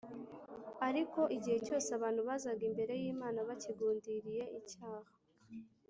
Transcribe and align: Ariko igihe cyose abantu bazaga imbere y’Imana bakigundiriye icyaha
Ariko 0.87 1.19
igihe 1.35 1.57
cyose 1.65 1.89
abantu 1.97 2.21
bazaga 2.27 2.61
imbere 2.69 2.93
y’Imana 3.01 3.39
bakigundiriye 3.47 4.43
icyaha 4.59 5.09